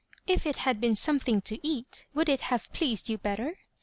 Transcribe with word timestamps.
"If 0.25 0.47
it 0.47 0.57
had 0.57 0.81
been 0.81 0.95
something 0.95 1.41
to 1.41 1.59
eat, 1.61 2.07
would 2.15 2.27
it 2.27 2.39
Aave 2.39 2.73
pleased 2.73 3.07
you 3.07 3.19
better 3.19 3.59